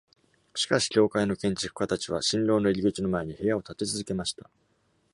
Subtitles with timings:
[0.55, 4.49] しかし、教会の建築家たちは、身廊の入り口の前に部屋を建て続けました。